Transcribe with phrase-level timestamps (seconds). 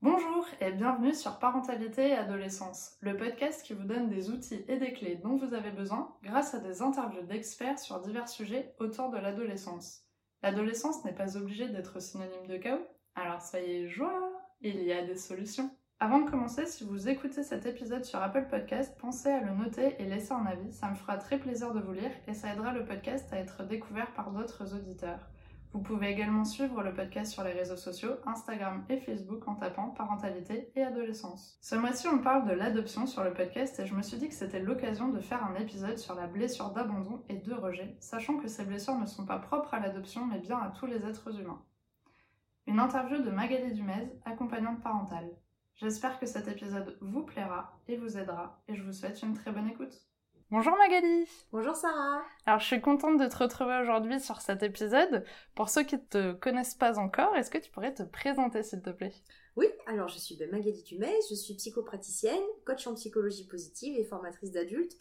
[0.00, 4.78] Bonjour et bienvenue sur Parentalité et Adolescence, le podcast qui vous donne des outils et
[4.78, 9.10] des clés dont vous avez besoin grâce à des interviews d'experts sur divers sujets autour
[9.10, 10.04] de l'adolescence.
[10.42, 14.32] L'adolescence n'est pas obligée d'être synonyme de chaos, alors soyez joie,
[14.62, 15.70] il y a des solutions.
[16.00, 19.96] Avant de commencer, si vous écoutez cet épisode sur Apple Podcast, pensez à le noter
[19.98, 22.72] et laisser un avis, ça me fera très plaisir de vous lire et ça aidera
[22.72, 25.28] le podcast à être découvert par d'autres auditeurs.
[25.72, 29.90] Vous pouvez également suivre le podcast sur les réseaux sociaux, Instagram et Facebook en tapant
[29.90, 31.58] parentalité et adolescence.
[31.60, 34.34] Ce mois-ci, on parle de l'adoption sur le podcast et je me suis dit que
[34.34, 38.48] c'était l'occasion de faire un épisode sur la blessure d'abandon et de rejet, sachant que
[38.48, 41.62] ces blessures ne sont pas propres à l'adoption mais bien à tous les êtres humains.
[42.66, 45.30] Une interview de Magali Dumez, accompagnante parentale.
[45.76, 49.52] J'espère que cet épisode vous plaira et vous aidera et je vous souhaite une très
[49.52, 50.07] bonne écoute.
[50.50, 55.22] Bonjour Magali Bonjour Sarah Alors je suis contente de te retrouver aujourd'hui sur cet épisode.
[55.54, 58.80] Pour ceux qui ne te connaissent pas encore, est-ce que tu pourrais te présenter s'il
[58.80, 59.12] te plaît?
[59.56, 64.04] Oui, alors je suis ben, Magali Dumais, je suis psychopraticienne, coach en psychologie positive et
[64.06, 64.96] formatrice d'adultes.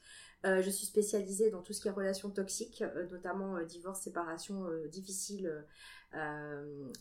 [0.46, 4.02] Euh, je suis spécialisée dans tout ce qui est relations toxiques, euh, notamment euh, divorce,
[4.02, 5.66] séparation difficile,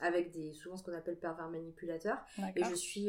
[0.00, 2.24] avec des, souvent ce qu'on appelle pervers manipulateurs.
[2.54, 3.08] Et je suis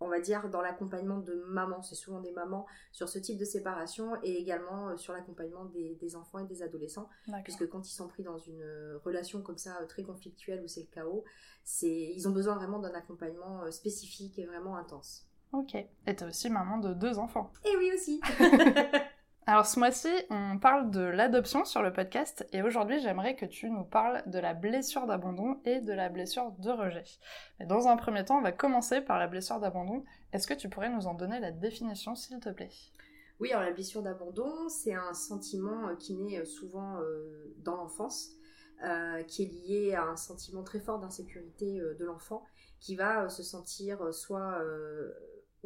[0.00, 3.44] on va dire, dans l'accompagnement de mamans, c'est souvent des mamans, sur ce type de
[3.44, 7.08] séparation et également euh, sur l'accompagnement des, enfants et des adolescents.
[7.44, 10.68] Puisque quand ils sont pris dans une euh, relation comme ça, euh, très conflictuelle, où
[10.68, 11.24] c'est le chaos,
[11.82, 15.26] ils ont besoin vraiment d'un accompagnement spécifique et vraiment intense.
[15.52, 15.74] Ok.
[15.74, 17.50] Et tu es aussi maman de deux enfants.
[17.64, 18.20] Et oui aussi
[19.48, 23.70] Alors ce mois-ci, on parle de l'adoption sur le podcast et aujourd'hui j'aimerais que tu
[23.70, 27.04] nous parles de la blessure d'abandon et de la blessure de rejet.
[27.60, 30.04] Mais dans un premier temps, on va commencer par la blessure d'abandon.
[30.32, 32.72] Est-ce que tu pourrais nous en donner la définition s'il te plaît?
[33.38, 37.76] Oui, alors la blessure d'abandon, c'est un sentiment euh, qui naît euh, souvent euh, dans
[37.76, 38.32] l'enfance,
[39.28, 42.44] qui est lié à un sentiment très fort d'insécurité de l'enfant,
[42.78, 44.60] qui va se sentir soit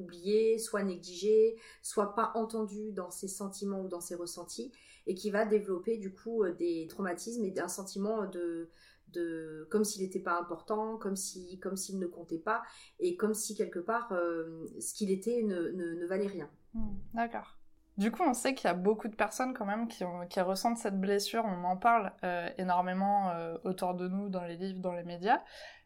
[0.00, 4.72] oublié, soit négligé, soit pas entendu dans ses sentiments ou dans ses ressentis,
[5.06, 8.68] et qui va développer du coup euh, des traumatismes et un sentiment de,
[9.08, 12.62] de comme s'il n'était pas important, comme si comme s'il ne comptait pas,
[12.98, 16.48] et comme si quelque part euh, ce qu'il était ne, ne, valait rien.
[16.74, 17.56] Hmm, d'accord.
[17.98, 20.78] Du coup, on sait qu'il y a beaucoup de personnes quand même qui, qui ressentent
[20.78, 21.44] cette blessure.
[21.44, 23.30] On en parle euh, énormément
[23.64, 25.42] autour de nous, dans les livres, dans les médias.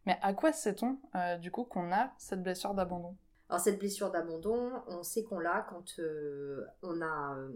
[0.07, 0.99] Mais à quoi sait-on
[1.41, 3.17] du coup qu'on a cette blessure d'abandon?
[3.49, 7.49] Alors cette blessure d'abandon, on sait qu'on l'a quand euh, on a euh,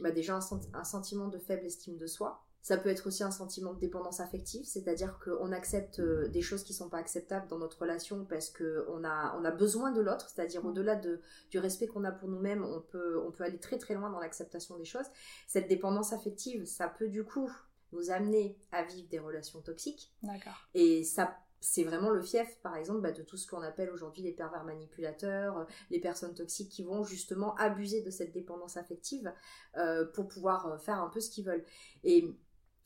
[0.00, 0.38] bah, déjà
[0.74, 2.42] un, sentiment de faible estime de soi.
[2.62, 6.62] Ça peut être aussi un sentiment de dépendance affective, c'est-à-dire qu'on accepte euh, des choses
[6.62, 10.28] qui sont pas acceptables dans notre relation parce qu'on a, on a besoin de l'autre,
[10.28, 13.78] c'est-à-dire au-delà de, du respect qu'on a pour nous-mêmes, on peut, on peut aller très
[13.78, 15.06] très loin dans l'acceptation des choses.
[15.46, 17.50] Cette dépendance affective, ça peut du coup
[17.92, 20.12] nous amener à vivre des relations toxiques.
[20.22, 20.68] D'accord.
[20.74, 24.22] Et ça c'est vraiment le fief, par exemple, bah, de tout ce qu'on appelle aujourd'hui
[24.22, 29.32] les pervers manipulateurs, euh, les personnes toxiques qui vont justement abuser de cette dépendance affective
[29.76, 31.64] euh, pour pouvoir euh, faire un peu ce qu'ils veulent.
[32.02, 32.26] Et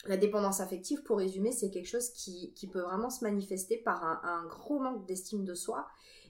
[0.07, 4.45] la dépendance affective, pour résumer, c'est quelque chose qui, peut vraiment se manifester par un,
[4.47, 5.87] gros manque d'estime de soi.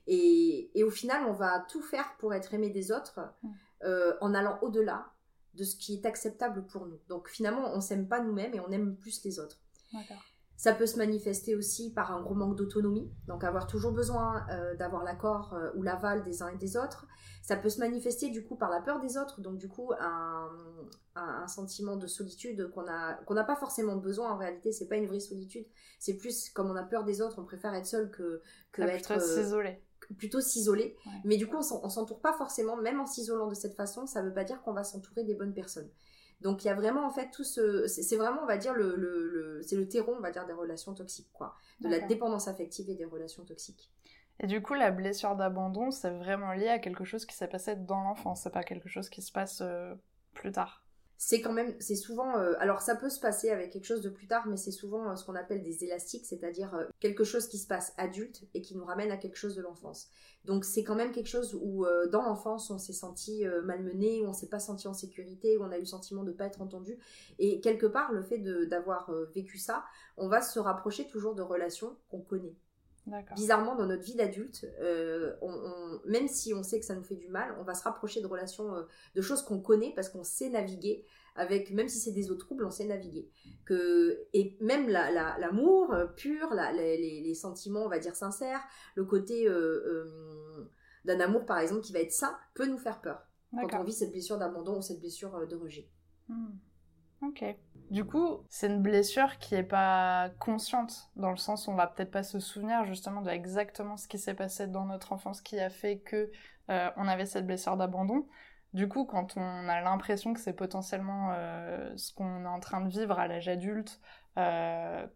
[0.07, 3.49] Et, au final, on va tout faire pour être aimé des autres mmh.
[4.21, 5.07] en allant au-delà
[5.55, 7.01] de ce qui est acceptable pour nous.
[7.09, 9.61] Donc finalement, on s'aime pas nous-mêmes et on aime plus les autres.
[9.93, 10.23] D'accord.
[10.57, 14.75] Ça peut se manifester aussi par un gros manque d'autonomie, donc avoir toujours besoin euh,
[14.77, 17.07] d'avoir l'accord euh, ou l'aval des uns et des autres.
[17.43, 20.49] Ça peut se manifester du coup par la peur des autres, donc du coup un,
[21.17, 24.73] un, sentiment de solitude qu'on a qu'on n'a pas forcément besoin en réalité.
[24.73, 25.67] C'est pas une vraie solitude,
[25.99, 28.41] c'est plus comme on a peur des autres, on préfère être seul que
[28.73, 29.83] que être plutôt s'isoler.
[30.19, 34.07] Plutôt s'isoler, mais du coup on s'entoure pas forcément, même en s'isolant de cette façon,
[34.07, 35.91] ça veut pas dire qu'on va s'entourer des bonnes personnes.
[36.41, 38.97] Donc il y a vraiment en fait tout ce, c'est vraiment on va dire le,
[38.97, 42.91] le, c'est le terreau on va dire des relations toxiques quoi, de la dépendance affective
[42.91, 43.91] et des relations toxiques.
[44.41, 47.77] Et du coup la blessure d'abandon c'est vraiment lié à quelque chose qui s'est passé
[47.77, 49.95] dans l'enfance, c'est pas quelque chose qui se passe euh,
[50.35, 50.84] plus tard
[51.27, 54.11] c'est quand même, c'est souvent, euh, alors ça peut se passer avec quelque chose de
[54.11, 57.49] plus tard, mais c'est souvent euh, ce qu'on appelle des élastiques, c'est-à-dire euh, quelque chose
[57.49, 60.11] qui se passe adulte et qui nous ramène à quelque chose de l'enfance.
[60.45, 64.51] Donc c'est quand même quelque chose où dans l'enfance on s'est senti malmené, on s'est
[64.51, 66.99] pas senti en sécurité, on a eu le sentiment de pas être entendu,
[67.39, 69.87] et quelque part le fait d'avoir vécu ça,
[70.19, 72.55] on va se rapprocher toujours de relations qu'on connaît.
[73.35, 75.35] Bizarrement, dans notre vie d'adulte, euh,
[76.07, 78.27] même si on sait que ça nous fait du mal, on va se rapprocher de
[78.27, 78.83] relations, euh,
[79.15, 81.05] de choses qu'on connaît parce qu'on sait naviguer
[81.37, 83.29] avec, même si c'est des eaux troubles, on sait naviguer.
[83.67, 88.63] Que, et même l'amour la, euh, pur, les, sentiments, on va dire sincères,
[88.95, 89.47] le côté
[91.05, 93.93] d'un amour, par exemple, qui va être sain, peut nous faire peur quand on vit
[93.93, 95.89] cette blessure d'abandon ou cette blessure de rejet.
[96.29, 96.57] Hmm.
[97.23, 97.45] Ok.
[97.91, 101.87] Du coup, c'est une blessure qui est pas consciente, dans le sens où on va
[101.87, 105.61] peut-être pas se souvenir justement de exactement ce qui s'est passé dans notre enfance qui
[105.61, 106.31] a fait que
[106.71, 108.27] euh, on avait cette blessure d'abandon.
[108.73, 112.81] Du coup, quand on a l'impression que c'est potentiellement euh, ce qu'on est en train
[112.81, 114.01] de vivre à l'âge adulte,
[114.39, 115.07] euh,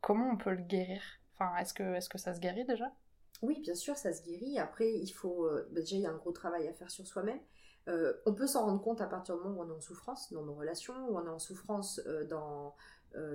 [0.00, 1.00] comment on peut le guérir?
[1.34, 2.92] Enfin, est-ce que, est que ça se guérit déjà?
[3.40, 4.58] Oui, bien sûr, ça se guérit.
[4.58, 7.40] Après, il faut bah, déjà il y a un gros travail à faire sur soi-même.
[8.26, 10.42] On peut s'en rendre compte à partir du moment où on est en souffrance dans
[10.42, 12.74] nos relations, où on est en souffrance dans,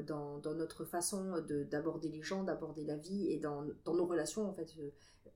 [0.06, 1.42] dans, dans, notre façon
[1.72, 4.72] d'aborder les gens, d'aborder la vie et dans, dans, nos relations en fait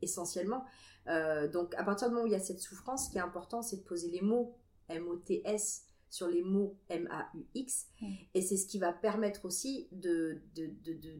[0.01, 0.65] essentiellement.
[1.07, 3.21] Euh, donc à partir du moment où il y a cette souffrance, ce qui est
[3.21, 4.55] important, c'est de poser les mots
[4.89, 7.87] M-O-T-S sur les mots M-A-U-X.
[8.33, 10.69] Et c'est ce qui va permettre aussi de, de,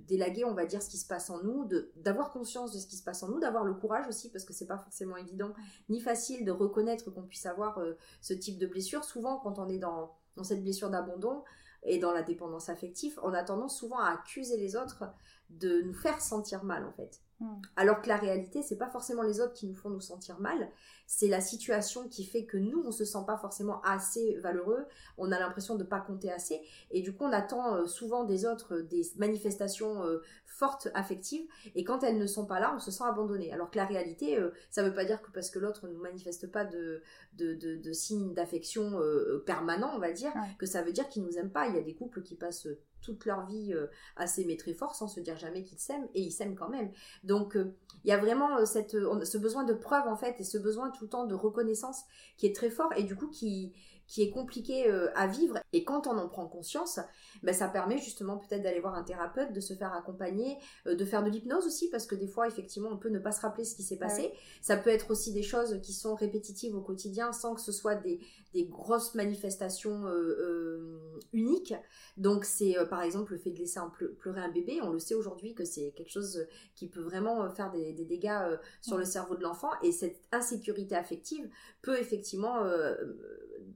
[0.08, 2.96] délaguer, on va dire, ce qui se passe en nous, d'avoir conscience de ce qui
[2.96, 5.54] se passe en nous, d'avoir le courage aussi, parce que c'est pas forcément évident
[5.90, 9.04] ni facile de reconnaître qu'on puisse avoir euh, ce type de blessure.
[9.04, 11.44] Souvent, quand on est dans, dans cette blessure d'abandon
[11.84, 15.04] et dans la dépendance affective, on a tendance souvent à accuser les autres
[15.50, 17.22] de nous faire sentir mal, en fait.
[17.40, 17.62] Hmm.
[17.76, 20.72] Alors que la réalité, c'est pas forcément les autres qui nous font nous sentir mal,
[21.06, 24.86] c'est la situation qui fait que nous, on se sent pas forcément assez valeureux,
[25.20, 28.48] on a l'impression de pas compter assez, et du coup, on attend euh, souvent des
[28.48, 32.80] autres euh, des manifestations euh, fortes affectives, et quand elles ne sont pas là, on
[32.80, 33.54] se sent abandonné.
[33.54, 34.40] Alors que la réalité,
[34.72, 39.00] ça veut pas dire que parce que l'autre ne manifeste pas de, de, signes d'affection
[39.46, 41.68] permanents, on va dire, que ça veut dire qu'il nous aime pas.
[41.68, 42.68] Il y a des couples qui passent
[43.08, 43.74] toute leur vie
[44.18, 46.92] à s'aimer très fort sans se dire jamais qu'ils s'aiment, et ils s'aiment quand même.
[47.24, 47.58] Donc,
[48.04, 51.06] il y a vraiment cette, ce besoin de preuve, en fait, et ce besoin tout
[51.06, 52.04] le temps de reconnaissance
[52.38, 53.74] qui est très fort et du coup qui,
[54.08, 55.60] qui est compliqué euh, à vivre.
[55.74, 57.00] Et quand on en prend conscience,
[57.44, 60.58] ben, ça permet justement peut-être d'aller voir un thérapeute, de se faire accompagner,
[60.88, 63.34] euh, de faire de l'hypnose aussi, parce que des fois, effectivement, on peut ne pas
[63.34, 64.32] se rappeler ce qui s'est passé.
[64.62, 67.96] Ça peut être aussi des choses qui sont répétitives au quotidien sans que ce soit
[67.96, 68.20] des,
[68.54, 71.00] des grosses manifestations euh,
[71.34, 71.74] uniques.
[72.16, 74.80] Donc c'est par exemple le fait de laisser un pleurer un bébé.
[74.82, 78.58] On le sait aujourd'hui que c'est quelque chose qui peut vraiment faire des, des dégâts
[78.82, 79.70] sur le cerveau de l'enfant.
[79.84, 81.48] Et cette insécurité affective
[81.82, 82.64] peut effectivement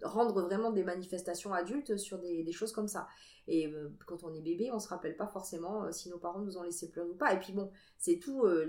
[0.03, 3.07] rendre vraiment des manifestations adultes sur des, choses comme ça.
[3.47, 6.39] Et euh, quand on est bébé, on se rappelle pas forcément euh, si nos parents
[6.39, 7.33] nous ont laissé pleurer ou pas.
[7.33, 8.65] Et puis bon, c'est tout euh,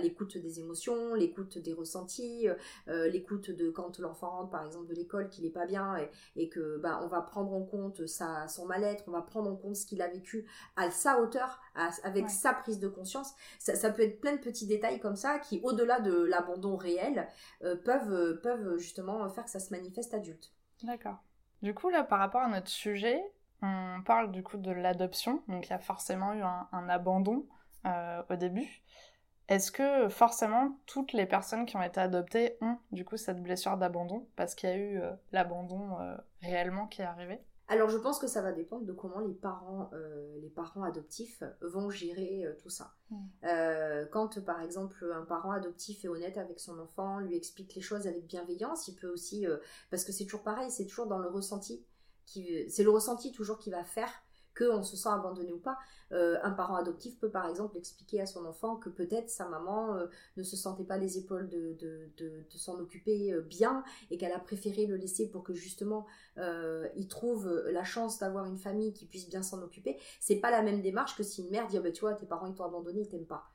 [0.00, 2.46] l'écoute des émotions, l'écoute des ressentis,
[2.86, 5.96] l'écoute de quand l'enfant rentre par exemple de l'école qu'il est pas bien
[6.36, 9.56] et, que bah, on va prendre en compte sa, son mal-être, on va prendre en
[9.56, 10.46] compte ce qu'il a vécu
[10.76, 13.32] à sa hauteur, avec sa prise de conscience.
[13.58, 17.28] Ça, ça, peut être plein de petits détails comme ça qui, au-delà de l'abandon réel,
[17.84, 20.52] peuvent, peuvent justement faire que ça se manifeste adulte.
[20.82, 21.22] D'accord.
[21.62, 23.22] Du coup, là, par rapport à notre sujet,
[23.62, 27.46] on parle du coup de l'adoption, donc il y a forcément eu un, abandon
[27.86, 28.82] euh, au début.
[29.48, 33.76] Est-ce que forcément toutes les personnes qui ont été adoptées ont du coup cette blessure
[33.76, 34.26] d'abandon?
[34.34, 37.40] Parce qu'il y a eu euh, l'abandon euh, réellement qui est arrivé?
[37.68, 41.42] Alors je pense que ça va dépendre de comment les parents, euh, les parents adoptifs
[41.60, 42.94] vont gérer euh, tout ça.
[43.10, 43.16] Hmm.
[43.44, 47.80] Euh, quand par exemple un parent adoptif est honnête avec son enfant, lui explique les
[47.80, 49.46] choses avec bienveillance, il peut aussi,
[49.90, 51.84] parce que c'est toujours pareil, c'est toujours dans le ressenti,
[52.26, 54.10] c'est le ressenti toujours qui va faire
[54.56, 55.78] qu'on se sent abandonné ou pas.
[56.12, 59.94] Euh, un parent adoptif peut par exemple expliquer à son enfant que peut-être sa maman
[59.94, 60.06] euh,
[60.36, 61.78] ne se sentait pas les épaules de,
[62.54, 66.06] s'en occuper euh, bien et qu'elle a préféré le laisser pour que justement
[66.96, 69.98] il trouve la chance d'avoir une famille qui puisse bien s'en occuper.
[70.20, 72.26] C'est pas la même démarche que si une mère dit ah ben, tu vois tes
[72.26, 73.51] parents ils t'ont abandonné ils t'aiment pas.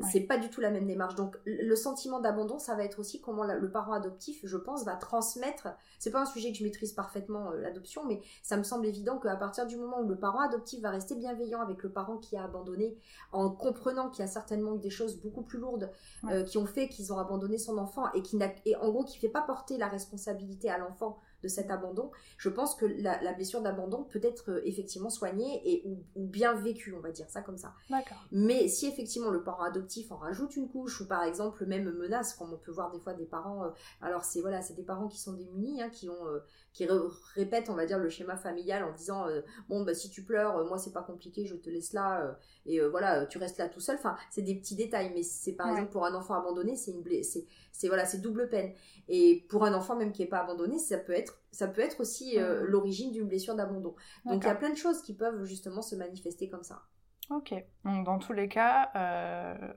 [0.00, 1.14] C'est pas du tout la même démarche.
[1.14, 4.96] Donc le sentiment d'abandon, ça va être aussi comment le parent adoptif, je pense, va
[4.96, 5.68] transmettre.
[5.98, 9.18] C'est pas un sujet que je maîtrise parfaitement euh, l'adoption, mais ça me semble évident
[9.18, 12.36] qu'à partir du moment où le parent adoptif va rester bienveillant avec le parent qui
[12.36, 12.96] a abandonné,
[13.32, 15.90] en comprenant qu'il y a certainement eu des choses beaucoup plus lourdes
[16.30, 19.04] euh, qui ont fait qu'ils ont abandonné son enfant et qui n'a, et en gros
[19.04, 23.32] qui fait pas porter la responsabilité à l'enfant de cet abandon, je pense que la,
[23.34, 27.42] blessure d'abandon peut être euh, effectivement soignée et ou, bien vécue, on va dire ça
[27.42, 27.74] comme ça.
[28.32, 32.34] Mais si effectivement le parent adoptif en rajoute une couche ou par exemple même menace,
[32.34, 33.70] comme on peut voir des fois des parents, euh,
[34.00, 36.40] alors c'est voilà, c'est des parents qui sont démunis, hein, qui ont euh,
[36.72, 36.86] qui
[37.34, 39.26] répètent, on va dire, le schéma familial en disant
[39.68, 42.36] bon bah si tu pleures, moi c'est pas compliqué, je te laisse là
[42.66, 43.96] et voilà, tu restes là tout seul.
[43.96, 47.04] Enfin, c'est des petits détails, mais c'est par exemple pour un enfant abandonné, c'est une
[47.22, 48.72] c'est c'est voilà, c'est double peine.
[49.08, 52.00] Et pour un enfant même qui n'est pas abandonné, ça peut être, ça peut être
[52.00, 52.64] aussi euh, mmh.
[52.66, 53.94] l'origine d'une blessure d'abandon.
[54.24, 56.82] Donc il y a plein de choses qui peuvent justement se manifester comme ça.
[57.30, 57.54] Ok.
[57.84, 59.72] Donc dans tous les cas, euh,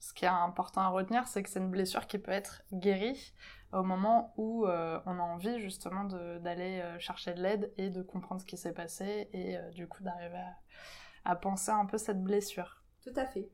[0.00, 3.34] ce qui est important à retenir, c'est que c'est une blessure qui peut être guérie
[3.72, 8.40] au moment où euh, on a envie justement d'aller chercher de l'aide et de comprendre
[8.40, 10.42] ce qui s'est passé et du coup d'arriver
[11.24, 12.82] à, à penser un peu cette blessure.
[13.02, 13.50] Tout à fait.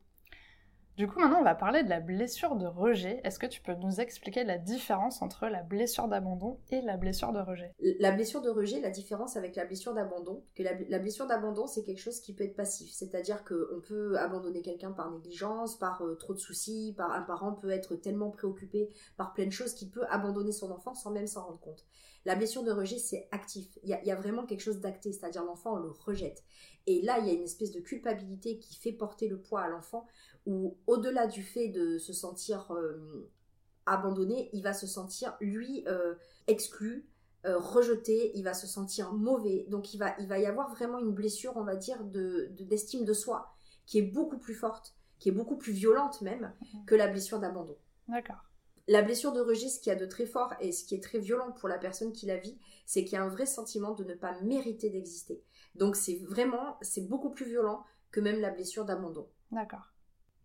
[0.97, 3.21] Du coup, maintenant, on va parler de la blessure de rejet.
[3.25, 7.33] Est-ce que tu peux nous expliquer la différence entre la blessure d'abandon et la blessure
[7.33, 7.73] de rejet?
[7.99, 11.83] La blessure de rejet, la différence avec la blessure d'abandon, que la, blessure d'abandon, c'est
[11.83, 12.93] quelque chose qui peut être passif.
[12.93, 17.55] C'est-à-dire qu'on peut abandonner quelqu'un par négligence, par euh, trop de soucis, par un parent
[17.55, 21.27] peut être tellement préoccupé par plein de choses qu'il peut abandonner son enfant sans même
[21.27, 21.85] s'en rendre compte.
[22.25, 23.78] La blessure de rejet, c'est actif.
[23.83, 26.43] Il y, a, vraiment quelque chose d'acté, c'est-à-dire l'enfant, on le rejette.
[26.87, 29.69] Et là, il y a une espèce de culpabilité qui fait porter le poids à
[29.69, 30.07] l'enfant,
[30.47, 33.31] où au-delà du fait de se sentir euh,
[33.87, 36.14] abandonné, il va se sentir, lui, euh,
[36.47, 37.07] exclu,
[37.47, 39.66] euh, rejeté, il va se sentir mauvais.
[39.69, 43.04] Donc il va, il va y avoir vraiment une blessure, on va dire, de, d'estime
[43.04, 43.54] de soi,
[43.85, 46.85] qui est beaucoup plus forte, qui est beaucoup plus violente même, mhm.
[46.87, 47.76] que la blessure d'abandon.
[48.09, 48.45] D'accord.
[48.87, 51.03] La blessure de rejet, ce qu'il y a de très fort et ce qui est
[51.03, 53.93] très violent pour la personne qui la vit, c'est qu'il y a un vrai sentiment
[53.93, 55.43] de ne pas mériter d'exister.
[55.75, 59.26] Donc c'est vraiment, c'est beaucoup plus violent que même la blessure d'abandon.
[59.50, 59.93] D'accord.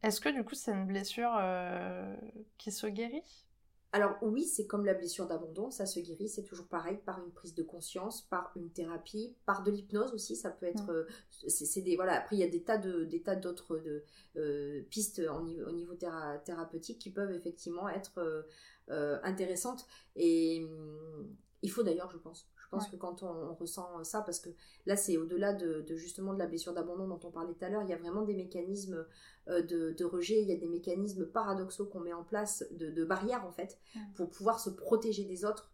[0.04, 2.16] Est-ce que du coup c'est une blessure euh,
[2.58, 3.46] qui se guérit?
[3.92, 7.32] Alors oui, c'est comme la blessure d'abandon, ça se guérit, c'est toujours pareil, par une
[7.32, 11.08] prise de conscience, par une thérapie, par de l'hypnose aussi, ça peut être, euh,
[11.48, 12.14] c'est des voilà.
[12.14, 14.04] Après il y a des tas de des tas d'autres de,
[14.36, 18.46] euh, pistes au niveau thérapeutique qui peuvent effectivement être
[18.90, 24.04] euh, intéressantes et hum, il faut d'ailleurs, je pense, je pense que quand on, ressent
[24.04, 24.50] ça, parce que
[24.86, 27.82] là c'est au-delà de, justement de la blessure d'abandon dont on parlait tout à l'heure,
[27.82, 29.08] il y a vraiment des mécanismes
[29.48, 33.44] euh, de, rejet, il y a des mécanismes paradoxaux qu'on met en place, de, barrières
[33.44, 33.80] en fait,
[34.14, 35.72] pour pouvoir se protéger des autres.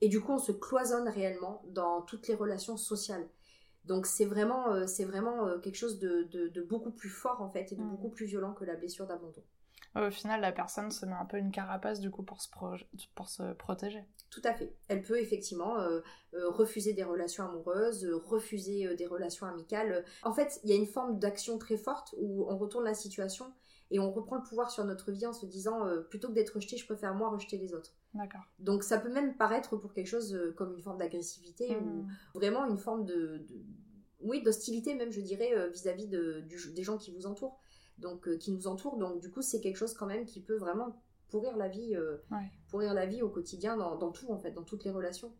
[0.00, 3.28] Et du coup on se cloisonne réellement dans toutes les relations sociales.
[3.84, 7.72] Donc c'est vraiment, euh, c'est vraiment euh, quelque chose de, beaucoup plus fort en fait
[7.72, 9.42] et de beaucoup plus violent que la blessure d'abandon.
[9.94, 12.48] Au final, la personne se met un peu une carapace du coup pour se,
[13.14, 14.04] pour se protéger.
[14.30, 14.74] Tout à fait.
[14.88, 16.00] Elle peut effectivement euh,
[16.34, 20.04] euh, refuser des relations amoureuses, euh, refuser des relations amicales.
[20.22, 23.46] En fait, il y a une forme d'action très forte où on retourne la situation
[23.90, 26.76] et on reprend le pouvoir sur notre vie en se disant plutôt que d'être rejeté,
[26.76, 27.94] je préfère moi rejeter les autres.
[28.12, 28.42] D'accord.
[28.58, 32.08] Donc ça peut même paraître pour quelque chose comme une forme d'agressivité ou mmh.
[32.34, 33.46] vraiment une forme de,
[34.20, 37.58] oui d'hostilité même je dirais vis-à-vis de, des gens qui vous entourent
[37.98, 40.96] donc qui nous entourent donc du coup c'est quelque chose quand même qui peut vraiment
[41.28, 42.16] pourrir la vie, euh,
[42.68, 45.32] pourrir la vie au quotidien, dans, tout en fait, dans toutes les relations.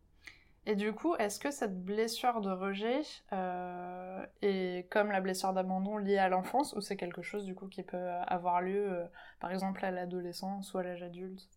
[0.66, 3.00] Et du coup, est-ce que cette blessure de rejet
[3.32, 7.68] euh, est comme la blessure d'abandon liée à l'enfance ou c'est quelque chose du coup
[7.68, 9.04] qui peut avoir lieu, euh,
[9.40, 11.48] par exemple à l'adolescence ou à l'âge adulte?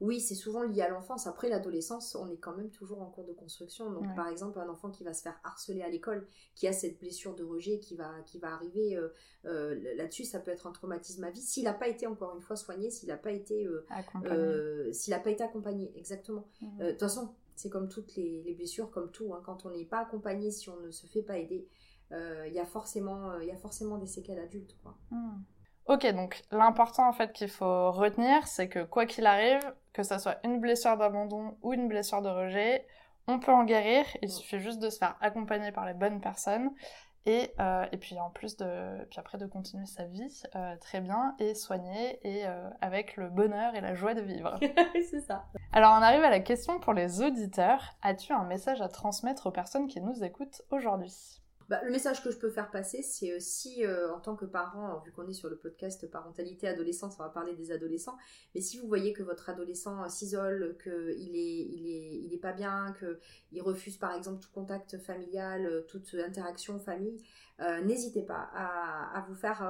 [0.00, 1.26] Oui, c'est souvent lié à l'enfance.
[1.26, 3.90] Après l'adolescence, on est quand même toujours en cours de construction.
[3.90, 6.98] Donc, par exemple, un enfant qui va se faire harceler à l'école, qui a cette
[6.98, 9.08] blessure de rejet qui va, qui va arriver euh,
[9.44, 11.42] euh, là-dessus, ça peut être un traumatisme à vie.
[11.42, 14.92] S'il n'a pas été, encore une fois, soigné, s'il n'a pas été euh, accompagné.
[14.94, 16.48] s'il n'a pas été accompagné, exactement.
[16.62, 16.78] Mhm.
[16.78, 19.34] De toute façon, c'est comme toutes les, blessures, comme tout.
[19.34, 19.42] Hein.
[19.44, 21.68] quand on n'est pas accompagné, si on ne se fait pas aider,
[22.10, 24.76] il y, a forcément, y a forcément des séquelles adultes.
[24.82, 24.96] Quoi.
[25.10, 25.44] Mhm.
[25.86, 29.60] Ok, donc l'important en fait qu'il faut retenir, c'est que quoi qu'il arrive,
[29.92, 32.86] que ça soit une blessure d'abandon ou une blessure de rejet,
[33.26, 34.04] on peut en guérir.
[34.22, 36.70] Il suffit juste de se faire accompagner par les bonnes personnes
[37.26, 41.00] et, euh, et puis en plus de, puis après de continuer sa vie euh, très
[41.00, 44.58] bien et soigner et euh, avec le bonheur et la joie de vivre.
[45.10, 45.44] c'est ça.
[45.72, 47.94] Alors on arrive à la question pour les auditeurs.
[48.02, 51.39] As-tu un message à transmettre aux personnes qui nous écoutent aujourd'hui?
[51.70, 54.44] Bah, le message que je peux faire passer, c'est euh, si euh, en tant que
[54.44, 58.16] parent, vu qu'on est sur le podcast parentalité adolescente, on va parler des adolescents,
[58.56, 63.62] mais si vous voyez que votre adolescent s'isole, qu'il est, il est, pas bien, qu'il
[63.62, 67.22] refuse par exemple tout contact familial, euh, toute interaction famille,
[67.84, 69.62] n'hésitez pas à vous faire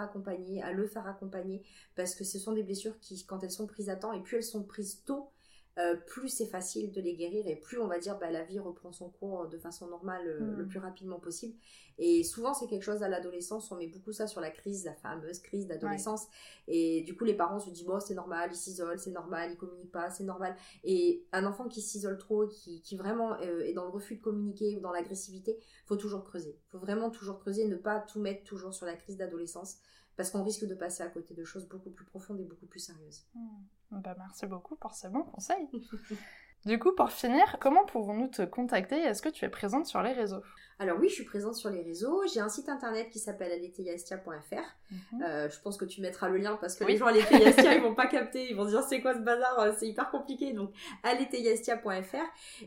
[0.00, 1.62] accompagner, à le faire accompagner,
[1.94, 4.38] parce que ce sont des blessures qui, quand elles sont prises à temps, et puis
[4.38, 5.30] elles sont prises tôt,
[5.78, 8.58] euh, plus c'est facile de les guérir et plus on va dire bah, la vie
[8.58, 10.68] reprend son cours de façon normale euh, le mm.
[10.68, 11.56] plus rapidement possible.
[11.96, 14.94] Et souvent c'est quelque chose à l'adolescence, on met beaucoup ça sur la crise, la
[14.94, 16.26] fameuse crise d'adolescence.
[16.68, 19.56] Et du coup les parents se disent bon c'est normal, il s'isole, c'est normal, il
[19.56, 20.56] communique pas, c'est normal.
[20.84, 24.20] Et un enfant qui s'isole trop, qui, qui vraiment euh, est dans le refus de
[24.20, 26.58] communiquer ou dans l'agressivité, faut toujours creuser.
[26.68, 29.78] faut vraiment toujours creuser, ne pas tout mettre toujours sur la crise d'adolescence
[30.16, 32.80] parce qu'on risque de passer à côté de choses beaucoup plus profondes et beaucoup plus
[32.80, 33.24] sérieuses.
[33.34, 33.62] Hmm.
[33.92, 35.68] Bah, merci beaucoup pour ces bons conseils.
[36.64, 40.12] du coup, pour finir, comment pouvons-nous te contacter Est-ce que tu es présente sur les
[40.12, 40.42] réseaux?
[40.82, 42.22] Alors oui, je suis présente sur les réseaux.
[42.32, 44.54] J'ai un site internet qui s'appelle aletheyaestia.fr.
[44.90, 45.22] Mhm.
[45.22, 47.12] Euh, je pense que tu mettras le lien parce que les gens à
[47.76, 50.10] ils vont pas capter, ils vont se dire c'est quoi ce bazar, euh, c'est hyper
[50.10, 50.52] compliqué.
[50.52, 50.72] Donc
[51.04, 52.16] aletheyaestia.fr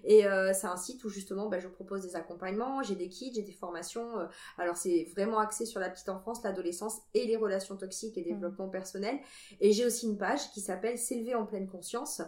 [0.05, 3.33] et euh, c'est un site où justement bah, je propose des accompagnements, j'ai des kits,
[3.35, 4.27] j'ai des formations.
[4.57, 8.27] alors c'est vraiment axé sur la petite enfance, l'adolescence et les relations toxiques et mhm.
[8.27, 9.19] développement personnel.
[9.59, 12.21] Et j'ai aussi une page qui s'appelle S'élever en pleine conscience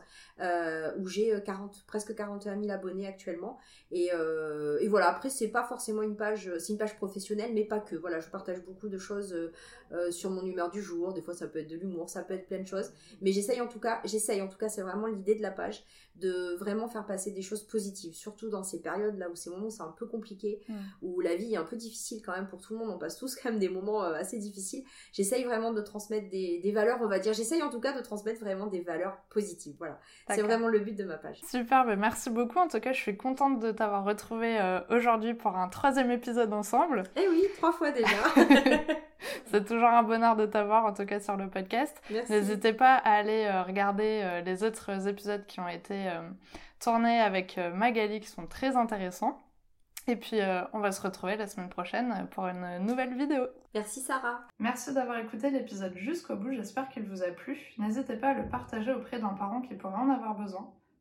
[0.98, 3.58] où j'ai 40, presque 41 000 abonnés actuellement.
[3.92, 7.64] Et, euh, et voilà, après, c'est pas forcément une page, c'est une page professionnelle, mais
[7.64, 7.96] pas que.
[7.96, 9.34] Voilà, je partage beaucoup de choses
[9.92, 11.14] euh, sur mon humeur du jour.
[11.14, 12.92] Des fois, ça peut être de l'humour, ça peut être plein de choses.
[13.22, 15.86] Mais j'essaye en tout cas, j'essaye en tout cas, c'est vraiment l'idée de la page,
[16.16, 19.70] de vraiment faire passer des choses positives, surtout dans ces périodes là où ces moments
[19.70, 20.76] c'est un peu compliqué, mm.
[21.04, 22.90] où la vie est un peu difficile quand même pour tout le monde.
[22.90, 24.84] On passe tous quand même des moments assez difficiles.
[25.14, 27.34] J'essaye vraiment de transmettre des, des valeurs, on va dire.
[27.34, 29.76] J'essaye en tout cas de transmettre vraiment des valeurs positives.
[29.78, 30.00] Voilà.
[30.30, 31.40] C'est vraiment le but de ma page.
[31.50, 32.60] Super, mais merci beaucoup.
[32.60, 36.52] En tout cas, je suis contente de t'avoir retrouvé euh, aujourd'hui pour un troisième épisode
[36.52, 37.04] ensemble.
[37.16, 38.18] Eh oui, trois fois déjà.
[39.46, 42.02] C'est toujours un bonheur de t'avoir, en tout cas sur le podcast.
[42.30, 46.12] N'hésitez pas à aller euh, regarder euh, les autres épisodes qui ont été
[46.80, 49.42] tournés avec Magali, qui sont très intéressants.
[50.10, 53.46] Et puis, euh, on va se retrouver la semaine prochaine pour une nouvelle vidéo.
[53.74, 54.40] Merci Sarah.
[54.58, 57.74] Merci d'avoir écouté l'épisode jusqu'au bout, j'espère qu'il vous a plu.
[57.78, 60.74] N'hésitez pas à le partager auprès d'un parent qui pourrait en avoir besoin.